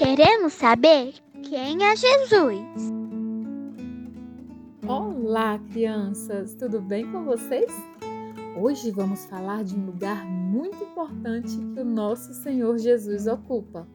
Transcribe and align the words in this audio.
Queremos 0.00 0.54
saber 0.54 1.12
quem 1.42 1.84
é 1.84 1.94
Jesus. 1.94 2.58
Olá, 4.88 5.60
crianças! 5.70 6.54
Tudo 6.54 6.80
bem 6.80 7.12
com 7.12 7.26
vocês? 7.26 7.70
Hoje 8.58 8.90
vamos 8.92 9.26
falar 9.26 9.62
de 9.62 9.76
um 9.76 9.84
lugar 9.84 10.24
muito 10.24 10.82
importante 10.82 11.54
que 11.54 11.80
o 11.80 11.84
nosso 11.84 12.32
Senhor 12.32 12.78
Jesus 12.78 13.26
ocupa. 13.26 13.86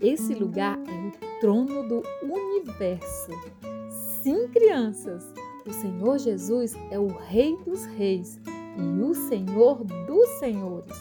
Esse 0.00 0.34
lugar 0.34 0.76
é 0.88 1.06
o 1.06 1.40
trono 1.40 1.88
do 1.88 2.02
universo. 2.24 3.30
Sim, 4.24 4.48
crianças! 4.48 5.32
O 5.64 5.72
Senhor 5.72 6.18
Jesus 6.18 6.74
é 6.90 6.98
o 6.98 7.06
Rei 7.06 7.56
dos 7.64 7.84
Reis 7.84 8.40
e 8.76 9.00
o 9.00 9.14
Senhor 9.14 9.84
dos 10.08 10.28
Senhores. 10.40 10.92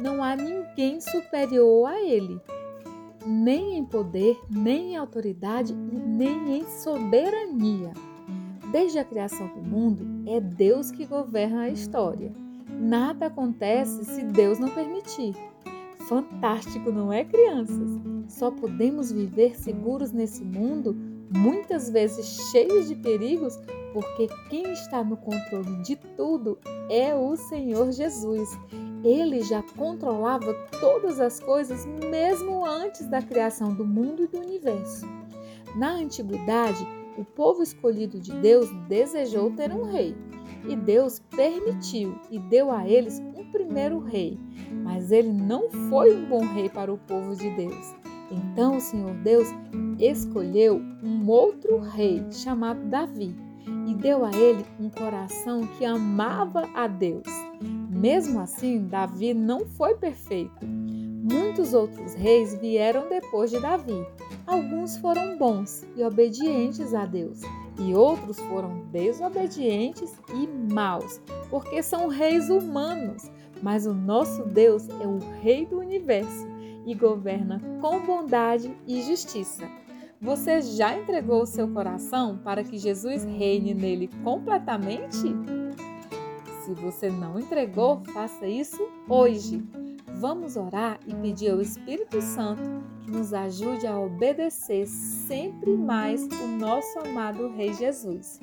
Não 0.00 0.24
há 0.24 0.34
ninguém 0.34 1.02
superior 1.02 1.90
a 1.90 2.00
Ele 2.00 2.40
nem 3.26 3.76
em 3.78 3.84
poder, 3.84 4.38
nem 4.50 4.92
em 4.92 4.96
autoridade 4.96 5.72
e 5.72 5.98
nem 5.98 6.58
em 6.58 6.64
soberania. 6.64 7.92
Desde 8.70 8.98
a 8.98 9.04
criação 9.04 9.46
do 9.48 9.62
mundo, 9.62 10.28
é 10.28 10.40
Deus 10.40 10.90
que 10.90 11.06
governa 11.06 11.62
a 11.62 11.68
história. 11.68 12.32
Nada 12.68 13.26
acontece 13.26 14.04
se 14.04 14.24
Deus 14.24 14.58
não 14.58 14.68
permitir. 14.68 15.34
Fantástico, 16.08 16.90
não 16.90 17.12
é, 17.12 17.24
crianças? 17.24 17.88
Só 18.28 18.50
podemos 18.50 19.12
viver 19.12 19.56
seguros 19.56 20.12
nesse 20.12 20.44
mundo, 20.44 20.96
muitas 21.36 21.90
vezes 21.90 22.50
cheios 22.50 22.88
de 22.88 22.94
perigos, 22.94 23.58
porque 23.92 24.28
quem 24.48 24.72
está 24.72 25.02
no 25.04 25.16
controle 25.16 25.82
de 25.82 25.96
tudo 26.16 26.58
é 26.88 27.14
o 27.14 27.36
Senhor 27.36 27.92
Jesus. 27.92 28.48
Ele 29.04 29.42
já 29.42 29.62
controlava 29.76 30.54
todas 30.80 31.20
as 31.20 31.38
coisas 31.40 31.86
mesmo 32.10 32.64
antes 32.64 33.06
da 33.06 33.20
criação 33.20 33.74
do 33.74 33.84
mundo 33.84 34.24
e 34.24 34.26
do 34.26 34.38
universo. 34.38 35.06
Na 35.76 35.90
antiguidade, 35.92 36.86
o 37.18 37.24
povo 37.24 37.62
escolhido 37.62 38.18
de 38.18 38.32
Deus 38.32 38.68
desejou 38.88 39.50
ter 39.50 39.72
um 39.72 39.84
rei, 39.84 40.16
e 40.68 40.74
Deus 40.74 41.20
permitiu 41.36 42.18
e 42.30 42.38
deu 42.38 42.70
a 42.70 42.88
eles 42.88 43.20
um 43.36 43.50
primeiro 43.50 43.98
rei, 43.98 44.38
mas 44.82 45.12
ele 45.12 45.32
não 45.32 45.70
foi 45.90 46.14
um 46.16 46.26
bom 46.26 46.44
rei 46.44 46.68
para 46.68 46.92
o 46.92 46.98
povo 46.98 47.36
de 47.36 47.50
Deus. 47.50 47.94
Então 48.30 48.76
o 48.76 48.80
Senhor 48.80 49.14
Deus 49.22 49.48
escolheu 49.98 50.80
um 51.02 51.28
outro 51.28 51.78
rei 51.78 52.24
chamado 52.30 52.80
Davi 52.86 53.34
e 53.86 53.94
deu 53.94 54.24
a 54.24 54.30
ele 54.34 54.64
um 54.78 54.88
coração 54.90 55.66
que 55.66 55.84
amava 55.84 56.68
a 56.74 56.86
Deus. 56.86 57.26
Mesmo 57.90 58.40
assim, 58.40 58.86
Davi 58.86 59.32
não 59.32 59.66
foi 59.66 59.94
perfeito. 59.94 60.66
Muitos 60.66 61.72
outros 61.72 62.14
reis 62.14 62.54
vieram 62.60 63.08
depois 63.08 63.50
de 63.50 63.58
Davi. 63.58 64.06
Alguns 64.46 64.98
foram 64.98 65.38
bons 65.38 65.86
e 65.96 66.04
obedientes 66.04 66.92
a 66.92 67.06
Deus, 67.06 67.40
e 67.78 67.94
outros 67.94 68.38
foram 68.40 68.82
desobedientes 68.92 70.12
e 70.34 70.46
maus, 70.72 71.18
porque 71.48 71.82
são 71.82 72.08
reis 72.08 72.50
humanos. 72.50 73.30
Mas 73.62 73.86
o 73.86 73.94
nosso 73.94 74.44
Deus 74.44 74.86
é 75.00 75.06
o 75.06 75.18
Rei 75.40 75.64
do 75.64 75.78
universo 75.78 76.53
e 76.86 76.94
governa 76.94 77.60
com 77.80 78.00
bondade 78.00 78.76
e 78.86 79.02
justiça. 79.02 79.68
Você 80.20 80.62
já 80.62 80.96
entregou 80.96 81.42
o 81.42 81.46
seu 81.46 81.68
coração 81.68 82.38
para 82.38 82.64
que 82.64 82.78
Jesus 82.78 83.24
reine 83.24 83.74
nele 83.74 84.08
completamente? 84.22 85.34
Se 86.64 86.72
você 86.72 87.10
não 87.10 87.38
entregou, 87.38 88.02
faça 88.06 88.46
isso 88.46 88.88
hoje. 89.06 89.62
Vamos 90.14 90.56
orar 90.56 90.98
e 91.06 91.14
pedir 91.14 91.50
ao 91.50 91.60
Espírito 91.60 92.22
Santo 92.22 92.62
que 93.00 93.10
nos 93.10 93.34
ajude 93.34 93.86
a 93.86 93.98
obedecer 93.98 94.86
sempre 94.86 95.76
mais 95.76 96.22
o 96.22 96.46
nosso 96.46 96.98
amado 97.00 97.48
Rei 97.48 97.74
Jesus. 97.74 98.40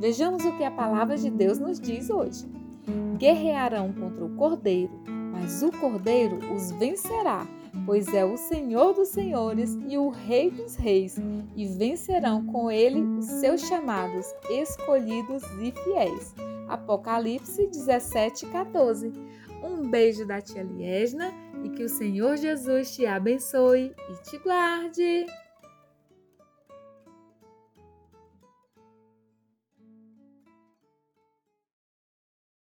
Vejamos 0.00 0.44
o 0.44 0.56
que 0.56 0.64
a 0.64 0.70
palavra 0.70 1.16
de 1.16 1.30
Deus 1.30 1.60
nos 1.60 1.78
diz 1.78 2.10
hoje. 2.10 2.44
Guerrearão 3.16 3.92
contra 3.92 4.24
o 4.24 4.34
cordeiro, 4.34 4.90
mas 5.32 5.62
o 5.62 5.72
cordeiro 5.72 6.38
os 6.54 6.70
vencerá, 6.72 7.46
pois 7.86 8.12
é 8.14 8.24
o 8.24 8.36
Senhor 8.36 8.92
dos 8.92 9.08
senhores 9.08 9.76
e 9.88 9.96
o 9.98 10.10
Rei 10.10 10.50
dos 10.50 10.76
reis, 10.76 11.16
e 11.56 11.66
vencerão 11.66 12.44
com 12.46 12.70
ele 12.70 13.00
os 13.18 13.24
seus 13.24 13.62
chamados, 13.62 14.26
escolhidos 14.50 15.42
e 15.60 15.72
fiéis. 15.72 16.34
Apocalipse 16.68 17.66
17, 17.66 18.46
14. 18.46 19.12
Um 19.62 19.88
beijo 19.88 20.26
da 20.26 20.40
tia 20.40 20.62
Liesna 20.62 21.32
e 21.64 21.70
que 21.70 21.84
o 21.84 21.88
Senhor 21.88 22.36
Jesus 22.36 22.94
te 22.94 23.06
abençoe 23.06 23.94
e 24.10 24.30
te 24.30 24.38
guarde. 24.38 25.26